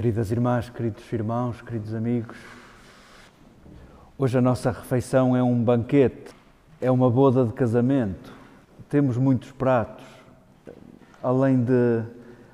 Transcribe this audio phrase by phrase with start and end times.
[0.00, 2.38] Queridas irmãs, queridos irmãos, queridos amigos,
[4.16, 6.34] hoje a nossa refeição é um banquete,
[6.80, 8.32] é uma boda de casamento.
[8.88, 10.06] Temos muitos pratos,
[11.22, 12.02] além de,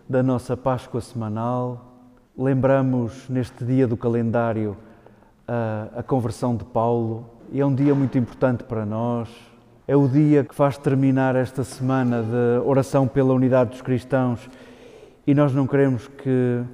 [0.09, 2.01] da nossa Páscoa semanal,
[2.37, 4.77] lembramos neste dia do calendário
[5.47, 9.29] a, a conversão de Paulo e é um dia muito importante para nós.
[9.87, 14.51] É o dia que faz terminar esta semana de oração pela unidade dos cristãos
[15.25, 16.65] e nós não queremos que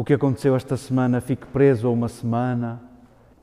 [0.00, 2.80] o que aconteceu esta semana fique preso a uma semana.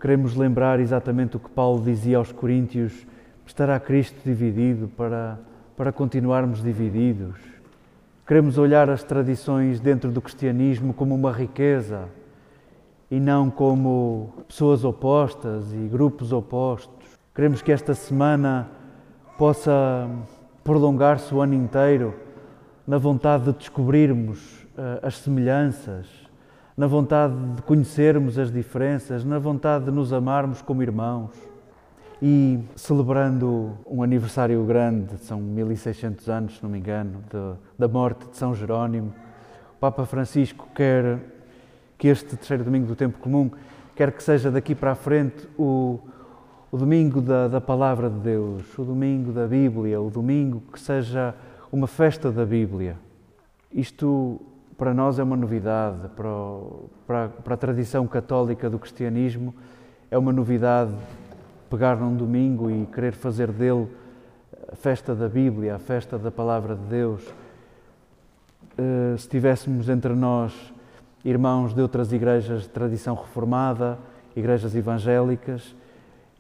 [0.01, 3.05] Queremos lembrar exatamente o que Paulo dizia aos Coríntios:
[3.45, 5.37] estará Cristo dividido para,
[5.75, 7.35] para continuarmos divididos.
[8.25, 12.05] Queremos olhar as tradições dentro do cristianismo como uma riqueza
[13.11, 17.05] e não como pessoas opostas e grupos opostos.
[17.35, 18.67] Queremos que esta semana
[19.37, 20.09] possa
[20.63, 22.15] prolongar-se o ano inteiro
[22.87, 26.26] na vontade de descobrirmos uh, as semelhanças,
[26.77, 31.31] na vontade de conhecermos as diferenças, na vontade de nos amarmos como irmãos.
[32.21, 38.27] E celebrando um aniversário grande, são 1600 anos, se não me engano, de, da morte
[38.29, 39.11] de São Jerónimo,
[39.75, 41.19] o Papa Francisco quer
[41.97, 43.49] que este terceiro domingo do tempo comum,
[43.95, 45.99] quer que seja daqui para a frente o,
[46.71, 51.33] o domingo da, da palavra de Deus, o domingo da Bíblia, o domingo que seja
[51.71, 52.97] uma festa da Bíblia.
[53.71, 54.39] Isto
[54.77, 59.53] para nós é uma novidade, para, o, para, para, a tradição católica do cristianismo
[60.11, 60.93] é uma novidade
[61.67, 63.87] pegar num domingo e querer fazer dele
[64.71, 67.23] a festa da Bíblia, a festa da Palavra de Deus.
[68.77, 70.53] Uh, se tivéssemos entre nós
[71.25, 73.97] irmãos de outras igrejas de tradição reformada,
[74.35, 75.75] igrejas evangélicas,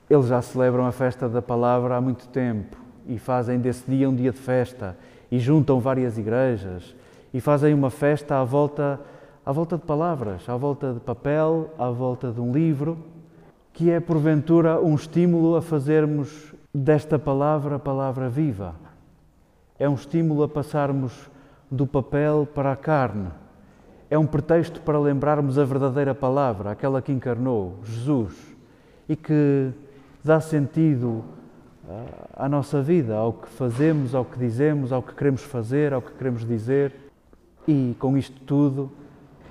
[0.07, 4.15] eles já celebram a festa da Palavra há muito tempo e fazem desse dia um
[4.15, 4.95] dia de festa
[5.31, 6.95] e juntam várias igrejas
[7.37, 8.99] e fazem uma festa à volta,
[9.45, 12.97] à volta de palavras, à volta de papel, à volta de um livro,
[13.71, 18.73] que é porventura um estímulo a fazermos desta palavra palavra viva.
[19.77, 21.29] É um estímulo a passarmos
[21.69, 23.27] do papel para a carne.
[24.09, 28.33] É um pretexto para lembrarmos a verdadeira palavra, aquela que encarnou, Jesus,
[29.07, 29.69] e que
[30.23, 31.23] dá sentido
[31.87, 36.01] ah, à nossa vida, ao que fazemos, ao que dizemos, ao que queremos fazer, ao
[36.01, 37.06] que queremos dizer.
[37.67, 38.91] E com isto tudo,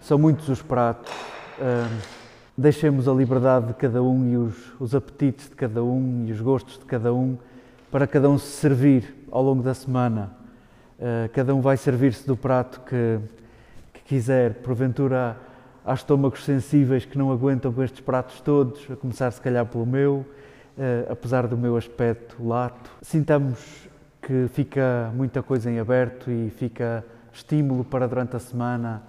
[0.00, 1.12] são muitos os pratos.
[2.58, 6.40] Deixemos a liberdade de cada um e os, os apetites de cada um e os
[6.40, 7.36] gostos de cada um
[7.90, 10.30] para cada um se servir ao longo da semana.
[10.98, 13.18] Uh, cada um vai servir-se do prato que,
[13.92, 14.54] que quiser.
[14.54, 15.36] Porventura,
[15.84, 19.84] há estômagos sensíveis que não aguentam com estes pratos todos, a começar se calhar pelo
[19.84, 20.24] meu,
[20.78, 22.90] uh, apesar do meu aspecto lato.
[23.02, 23.86] Sintamos
[24.22, 27.04] que fica muita coisa em aberto e fica
[27.36, 29.02] estímulo para durante a semana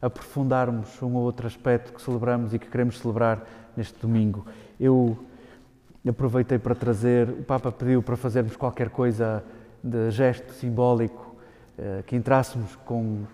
[0.00, 3.46] aprofundarmos um ou outro aspecto que celebramos e que queremos celebrar
[3.76, 4.46] neste domingo.
[4.78, 5.18] Eu
[6.06, 9.42] aproveitei para trazer, o Papa pediu para fazermos qualquer coisa
[9.82, 11.34] de gesto simbólico,
[11.78, 13.24] eh, que entrássemos com,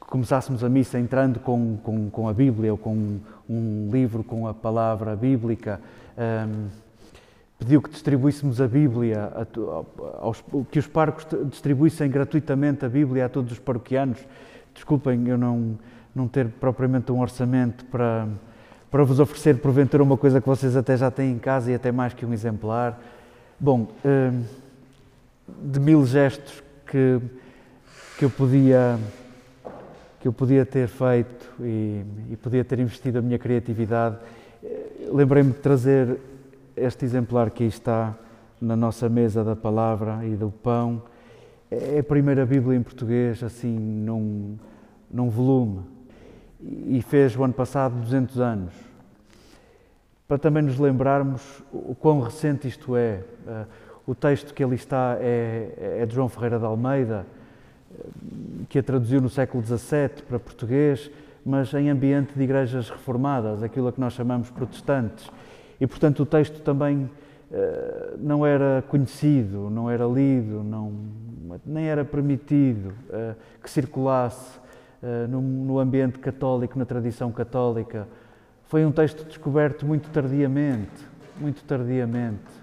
[0.00, 4.54] começássemos a missa entrando com, com, com a Bíblia ou com um livro com a
[4.54, 5.80] palavra bíblica.
[6.18, 6.81] Um,
[7.62, 9.30] pediu que distribuíssemos a Bíblia,
[10.18, 14.18] aos, que os parcos distribuíssem gratuitamente a Bíblia a todos os paroquianos.
[14.74, 15.78] Desculpem eu não,
[16.12, 18.26] não ter propriamente um orçamento para,
[18.90, 21.92] para vos oferecer porventura uma coisa que vocês até já têm em casa e até
[21.92, 23.00] mais que um exemplar.
[23.60, 24.42] Bom, hum,
[25.62, 27.20] de mil gestos que,
[28.18, 28.98] que eu podia
[30.20, 34.18] que eu podia ter feito e, e podia ter investido a minha criatividade,
[34.62, 36.16] eh, lembrei-me de trazer
[36.76, 38.14] este exemplar que está
[38.60, 41.02] na nossa mesa da palavra e do pão
[41.70, 44.58] é a primeira Bíblia em português, assim, num,
[45.10, 45.80] num volume.
[46.60, 48.74] E fez o ano passado 200 anos.
[50.28, 53.24] Para também nos lembrarmos o quão recente isto é.
[53.46, 53.64] Eh,
[54.06, 57.26] o texto que ali está é, é de João Ferreira de Almeida,
[57.90, 58.04] eh,
[58.68, 61.10] que a traduziu no século XVII para português,
[61.44, 65.28] mas em ambiente de igrejas reformadas, aquilo a que nós chamamos protestantes.
[65.82, 67.10] E, portanto, o texto também
[67.50, 70.92] uh, não era conhecido, não era lido, não,
[71.66, 74.60] nem era permitido uh, que circulasse
[75.02, 78.06] uh, no, no ambiente católico, na tradição católica.
[78.66, 81.04] Foi um texto descoberto muito tardiamente,
[81.40, 82.62] muito tardiamente.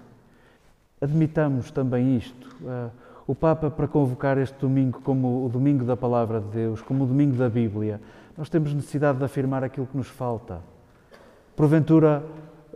[0.98, 2.48] Admitamos também isto.
[3.26, 7.06] O Papa, para convocar este domingo como o domingo da Palavra de Deus, como o
[7.06, 8.00] domingo da Bíblia,
[8.36, 10.60] nós temos necessidade de afirmar aquilo que nos falta.
[11.54, 12.22] Porventura,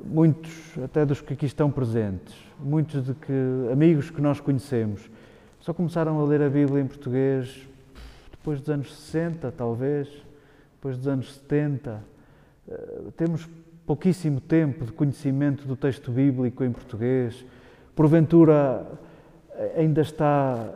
[0.05, 0.53] muitos,
[0.83, 3.33] até dos que aqui estão presentes, muitos de que
[3.73, 5.11] amigos que nós conhecemos,
[5.61, 7.67] só começaram a ler a Bíblia em português
[8.31, 10.09] depois dos anos 60, talvez,
[10.75, 12.05] depois dos anos 70,
[12.69, 13.49] eh, temos
[13.87, 17.45] pouquíssimo tempo de conhecimento do texto bíblico em português.
[17.97, 18.87] Porventura
[19.77, 20.69] ainda está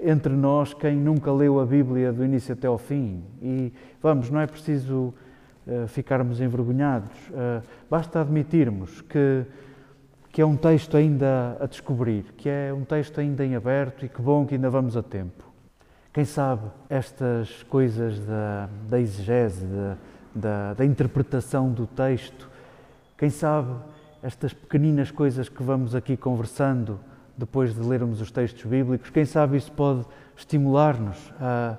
[0.00, 3.22] entre nós quem nunca leu a Bíblia do início até ao fim.
[3.42, 5.12] E vamos, não é preciso
[5.86, 9.44] ficarmos envergonhados, uh, basta admitirmos que,
[10.32, 14.08] que é um texto ainda a descobrir, que é um texto ainda em aberto e
[14.08, 15.44] que bom que ainda vamos a tempo.
[16.12, 19.96] Quem sabe estas coisas da, da exegese, da,
[20.34, 22.48] da, da interpretação do texto,
[23.16, 23.74] quem sabe
[24.22, 26.98] estas pequeninas coisas que vamos aqui conversando
[27.36, 30.04] depois de lermos os textos bíblicos, quem sabe isso pode
[30.36, 31.76] estimular-nos a,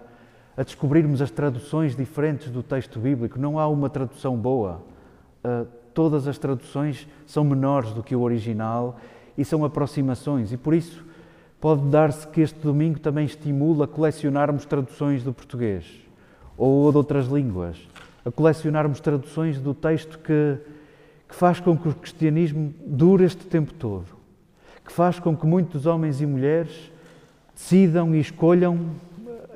[0.60, 3.40] a, descobrirmos as traduções diferentes do texto bíblico.
[3.40, 4.82] Não há uma tradução boa.
[5.44, 9.00] Uh, todas as traduções são menores do que o original
[9.38, 11.06] e são aproximações, e por isso
[11.62, 15.86] pode dar-se que este domingo também estimula a colecionarmos traduções do português
[16.58, 17.78] ou de outras línguas,
[18.26, 20.58] a colecionarmos traduções do texto que,
[21.28, 24.20] que faz com que o cristianismo dure este tempo todo
[24.90, 26.92] que faz com que muitos homens e mulheres
[27.54, 28.96] decidam e escolham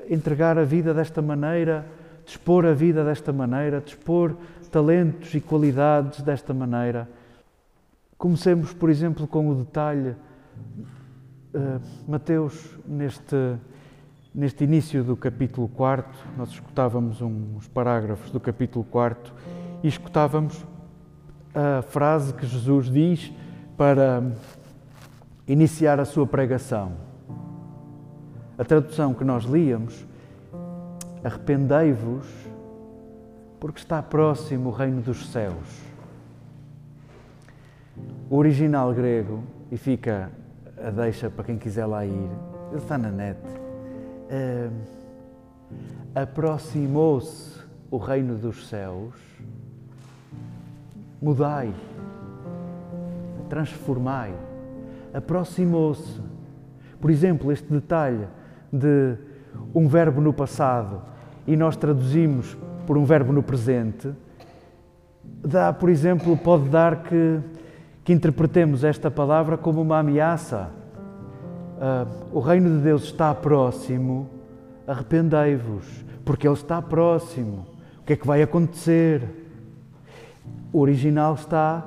[0.10, 1.86] entregar a vida desta maneira,
[2.26, 4.36] dispor a vida desta maneira, dispor
[4.72, 7.08] talentos e qualidades desta maneira.
[8.18, 10.16] Comecemos, por exemplo, com o detalhe,
[11.54, 13.56] uh, Mateus, neste,
[14.34, 19.34] neste início do capítulo 4, nós escutávamos uns parágrafos do capítulo 4
[19.84, 20.66] e escutávamos
[21.54, 23.32] a frase que Jesus diz
[23.78, 24.24] para
[25.48, 27.13] iniciar a sua pregação.
[28.58, 30.06] A tradução que nós líamos,
[31.24, 32.28] arrependei-vos,
[33.60, 35.82] porque está próximo o reino dos céus.
[38.30, 40.32] O original grego, e fica
[40.78, 42.30] a deixa para quem quiser lá ir,
[42.72, 43.40] ele está na net.
[44.30, 44.72] Uh,
[46.16, 47.60] Aproximou-se
[47.90, 49.16] o reino dos céus,
[51.20, 51.74] mudai,
[53.50, 54.34] transformai
[55.14, 56.20] aproximou-se.
[57.00, 58.28] Por exemplo, este detalhe
[58.74, 59.16] de
[59.76, 61.02] um verbo no passado
[61.46, 64.12] e nós traduzimos por um verbo no presente,
[65.24, 67.40] dá, por exemplo, pode dar que,
[68.04, 70.72] que interpretemos esta palavra como uma ameaça.
[71.78, 74.28] Uh, o reino de Deus está próximo,
[74.88, 75.86] arrependei-vos,
[76.26, 77.68] porque Ele está próximo.
[78.02, 79.22] O que é que vai acontecer?
[80.72, 81.86] O original está,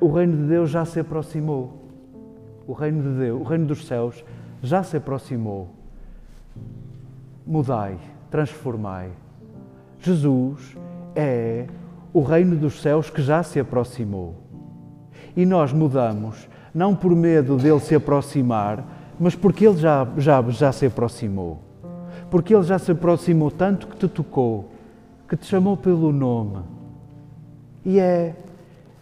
[0.00, 1.82] o reino de Deus já se aproximou
[2.66, 4.24] o reino de Deus, o reino dos céus
[4.62, 5.81] já se aproximou.
[7.46, 7.98] Mudai,
[8.30, 9.10] transformai.
[10.00, 10.76] Jesus
[11.14, 11.66] é
[12.12, 14.34] o reino dos céus que já se aproximou.
[15.36, 18.84] E nós mudamos não por medo dele se aproximar,
[19.18, 21.60] mas porque ele já, já, já se aproximou.
[22.30, 24.70] Porque ele já se aproximou tanto que te tocou,
[25.28, 26.62] que te chamou pelo nome.
[27.84, 28.34] E é,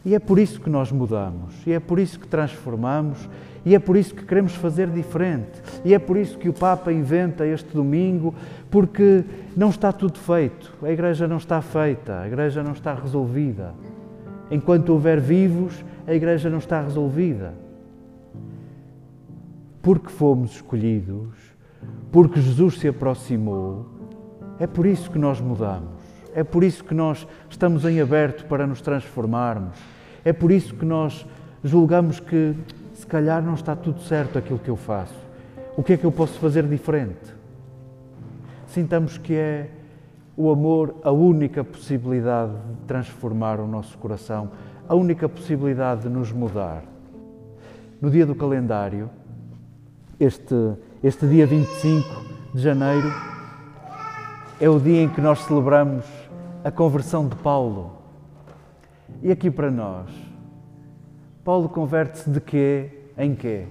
[0.04, 3.28] e é por isso que nós mudamos, e é por isso que transformamos,
[3.64, 5.62] e é por isso que queremos fazer diferente.
[5.84, 8.34] E é por isso que o Papa inventa este domingo,
[8.70, 9.24] porque
[9.56, 10.72] não está tudo feito.
[10.82, 13.74] A Igreja não está feita, a Igreja não está resolvida.
[14.50, 17.54] Enquanto houver vivos, a Igreja não está resolvida.
[19.82, 21.34] Porque fomos escolhidos,
[22.10, 23.86] porque Jesus se aproximou,
[24.58, 26.00] é por isso que nós mudamos.
[26.34, 29.76] É por isso que nós estamos em aberto para nos transformarmos.
[30.24, 31.26] É por isso que nós
[31.64, 32.54] julgamos que
[33.00, 35.14] se calhar não está tudo certo aquilo que eu faço.
[35.74, 37.34] O que é que eu posso fazer diferente?
[38.66, 39.70] Sintamos que é
[40.36, 44.50] o amor a única possibilidade de transformar o nosso coração,
[44.86, 46.82] a única possibilidade de nos mudar.
[48.02, 49.08] No dia do calendário,
[50.18, 50.54] este,
[51.02, 52.06] este dia 25
[52.54, 53.10] de janeiro,
[54.60, 56.04] é o dia em que nós celebramos
[56.62, 57.92] a conversão de Paulo.
[59.22, 60.29] E aqui para nós,
[61.44, 63.64] Paulo converte-se de quê em quê?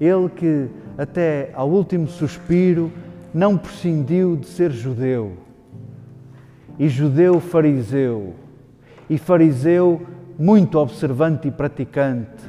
[0.00, 2.90] Ele que até ao último suspiro
[3.32, 5.34] não prescindiu de ser judeu,
[6.78, 8.34] e judeu fariseu,
[9.08, 10.00] e fariseu
[10.38, 12.42] muito observante e praticante,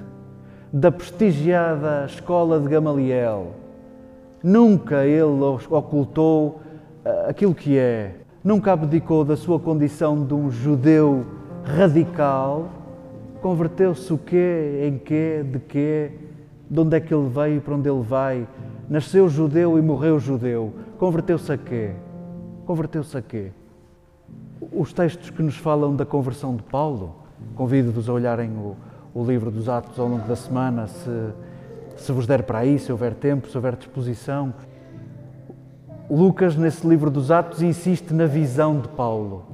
[0.71, 3.55] da prestigiada escola de Gamaliel.
[4.41, 6.61] Nunca ele ocultou
[7.03, 11.25] eh, aquilo que é, nunca abdicou da sua condição de um judeu
[11.65, 12.78] radical
[13.41, 16.11] Converteu-se o quê, em quê, de quê,
[16.69, 18.47] de onde é que ele veio e para onde ele vai?
[18.89, 20.73] Nasceu judeu e morreu judeu.
[20.97, 21.91] Converteu-se a quê?
[22.65, 23.51] Converteu-se a quê?
[24.73, 27.15] Os textos que nos falam da conversão de Paulo,
[27.55, 28.75] convido-vos a olharem o,
[29.13, 31.33] o, livro dos Atos ao longo da semana, se,
[31.95, 34.53] se vos der para aí, se houver tempo, se houver disposição.
[36.09, 39.45] Lucas, nesse livro dos Atos, insiste na visão de Paulo.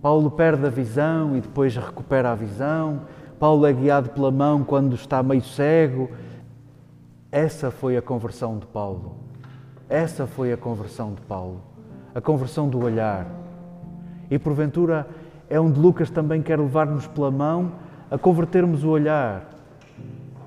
[0.00, 3.00] Paulo perde a visão e depois recupera a visão.
[3.44, 6.08] Paulo é guiado pela mão quando está meio cego.
[7.30, 9.16] Essa foi a conversão de Paulo.
[9.86, 11.60] Essa foi a conversão de Paulo.
[12.14, 13.26] A conversão do olhar.
[14.30, 15.06] E porventura
[15.50, 17.72] é onde Lucas também quer levar-nos pela mão
[18.10, 19.50] a convertermos o olhar,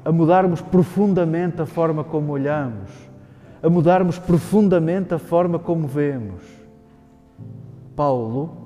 [0.04, 2.90] a mudarmos profundamente a forma como olhamos,
[3.62, 6.42] a mudarmos profundamente a forma como vemos.
[7.96, 8.58] Paulo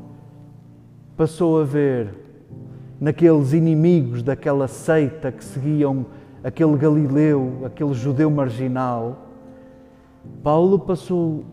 [1.18, 2.31] passou a ver
[3.02, 6.06] naqueles inimigos daquela seita que seguiam
[6.44, 9.28] aquele Galileu, aquele judeu marginal.
[10.44, 11.44] Paulo passou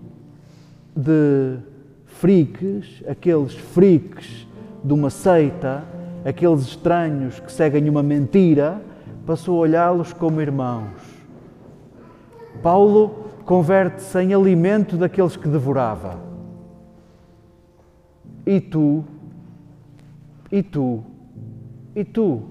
[0.94, 1.56] de
[2.04, 4.46] friques, aqueles friques
[4.84, 5.84] de uma seita,
[6.22, 8.82] aqueles estranhos que seguem uma mentira,
[9.24, 11.00] passou a olhá-los como irmãos.
[12.62, 16.18] Paulo converte-se em alimento daqueles que devorava.
[18.44, 19.02] E tu,
[20.52, 21.02] e tu,
[21.98, 22.42] e tu,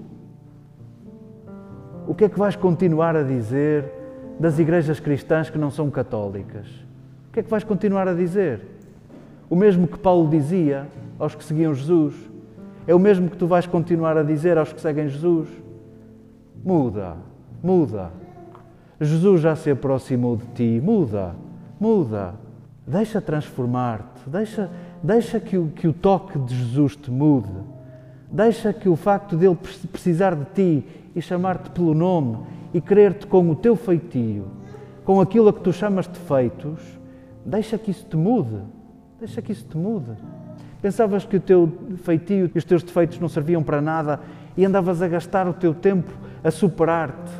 [2.06, 3.90] o que é que vais continuar a dizer
[4.38, 6.66] das igrejas cristãs que não são católicas?
[7.30, 8.60] O que é que vais continuar a dizer?
[9.48, 10.86] O mesmo que Paulo dizia
[11.18, 12.14] aos que seguiam Jesus,
[12.86, 15.48] é o mesmo que tu vais continuar a dizer aos que seguem Jesus.
[16.62, 17.16] Muda,
[17.62, 18.10] muda.
[19.00, 21.34] Jesus já se aproximou de ti, muda,
[21.80, 22.34] muda.
[22.86, 24.70] Deixa transformar-te, deixa,
[25.02, 27.77] deixa que, o, que o toque de Jesus te mude.
[28.30, 29.56] Deixa que o facto dele
[29.90, 32.38] precisar de ti e chamar-te pelo nome
[32.74, 34.46] e querer-te com o teu feitio,
[35.04, 36.80] com aquilo a que tu chamas de feitos,
[37.44, 38.60] deixa que isso te mude.
[39.18, 40.12] Deixa que isso te mude.
[40.80, 41.72] Pensavas que o teu
[42.04, 44.20] feitio e os teus defeitos não serviam para nada
[44.56, 46.12] e andavas a gastar o teu tempo
[46.44, 47.32] a superar-te,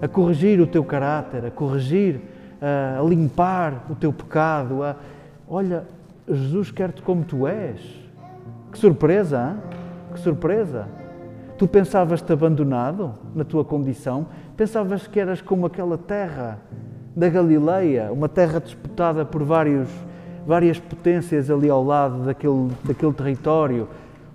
[0.00, 2.20] a corrigir o teu caráter, a corrigir,
[2.62, 4.82] a limpar o teu pecado.
[4.82, 4.96] A...
[5.46, 5.84] Olha,
[6.26, 7.80] Jesus quer-te como tu és.
[8.72, 9.77] Que surpresa, hein?
[10.18, 10.88] Que surpresa!
[11.56, 16.58] Tu pensavas-te abandonado na tua condição, pensavas que eras como aquela terra
[17.16, 19.88] da Galileia, uma terra disputada por vários
[20.46, 23.86] várias potências ali ao lado daquele, daquele território.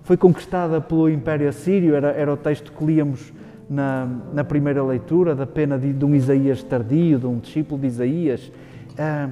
[0.04, 3.32] Foi conquistada pelo Império Assírio, era, era o texto que líamos
[3.68, 7.88] na, na primeira leitura, da pena de, de, um Isaías tardio, de um discípulo de
[7.88, 8.52] Isaías.
[8.96, 9.30] Ah,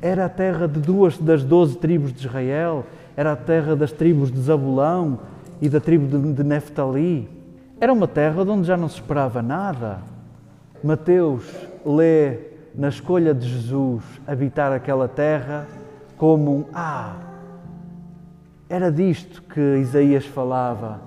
[0.00, 4.30] era a terra de duas das doze tribos de Israel, era a terra das tribos
[4.30, 5.18] de Zabulão
[5.62, 7.30] e da tribo de, de Neftali.
[7.80, 10.00] Era uma terra onde já não se esperava nada.
[10.82, 11.44] Mateus
[11.86, 12.38] lê
[12.74, 15.68] na escolha de Jesus habitar aquela terra
[16.16, 17.14] como um Ah!
[18.68, 21.00] Era disto que Isaías falava.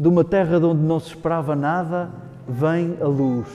[0.00, 2.08] De uma terra de onde não se esperava nada,
[2.48, 3.48] vem a luz.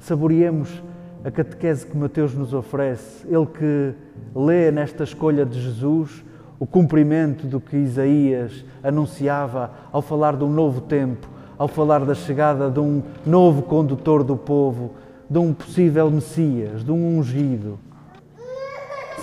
[0.00, 0.82] Saboreemos
[1.24, 3.94] a catequese que Mateus nos oferece, ele que
[4.34, 6.24] lê nesta escolha de Jesus
[6.60, 11.26] o cumprimento do que Isaías anunciava ao falar de um novo tempo,
[11.58, 14.92] ao falar da chegada de um novo condutor do povo,
[15.28, 17.78] de um possível Messias, de um ungido.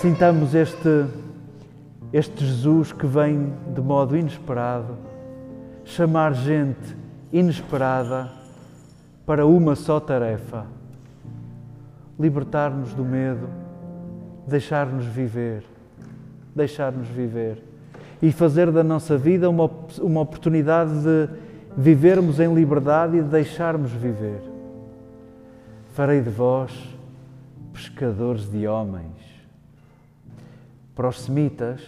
[0.02, 1.06] Sintamos este,
[2.12, 5.08] este Jesus que vem de modo inesperado
[5.88, 6.98] chamar gente
[7.32, 8.30] inesperada
[9.26, 10.66] para uma só tarefa:
[12.20, 13.48] libertar-nos do medo,
[14.46, 15.64] deixar-nos viver,
[16.58, 17.64] deixar-nos viver
[18.22, 19.70] e fazer da nossa vida uma,
[20.02, 21.30] uma oportunidade de
[21.78, 24.42] vivermos em liberdade e de deixarmos viver.
[25.94, 26.72] Farei de vós
[27.72, 29.16] pescadores de homens.
[30.96, 31.82] Para os semitas,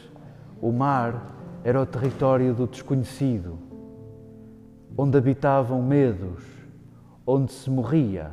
[0.61, 3.57] o mar era o território do desconhecido,
[4.95, 6.43] onde habitavam medos,
[7.25, 8.31] onde se morria.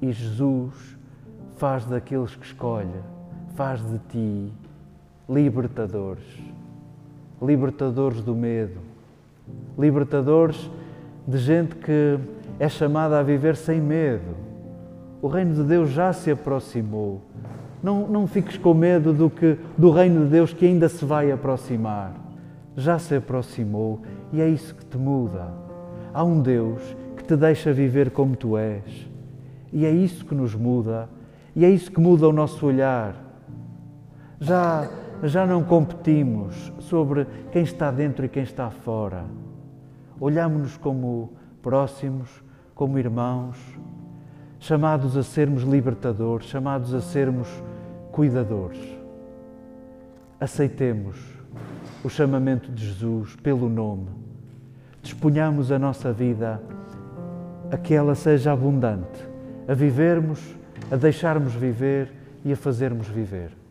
[0.00, 0.96] E Jesus
[1.56, 2.88] faz daqueles que escolhe,
[3.54, 4.52] faz de ti
[5.28, 6.24] libertadores,
[7.40, 8.80] libertadores do medo,
[9.78, 10.70] libertadores
[11.26, 12.18] de gente que
[12.58, 14.36] é chamada a viver sem medo.
[15.20, 17.20] O reino de Deus já se aproximou.
[17.82, 21.30] Não, não fiques com medo do, que, do reino de Deus que ainda se vai
[21.30, 22.12] aproximar.
[22.76, 24.00] Já se aproximou
[24.32, 25.48] e é isso que te muda.
[26.12, 26.80] Há um Deus
[27.16, 29.08] que te deixa viver como tu és.
[29.72, 31.08] E é isso que nos muda
[31.54, 33.31] e é isso que muda o nosso olhar.
[34.42, 34.90] Já,
[35.22, 39.24] já não competimos sobre quem está dentro e quem está fora.
[40.18, 41.30] Olhamos-nos como
[41.62, 42.28] próximos,
[42.74, 43.56] como irmãos,
[44.58, 47.48] chamados a sermos libertadores, chamados a sermos
[48.10, 48.80] cuidadores.
[50.40, 51.16] Aceitemos
[52.02, 54.08] o chamamento de Jesus pelo nome.
[55.00, 56.60] Disponhamos a nossa vida
[57.70, 59.24] a que ela seja abundante,
[59.68, 60.56] a vivermos
[60.90, 62.12] a deixarmos viver
[62.44, 63.61] e a fazermos viver.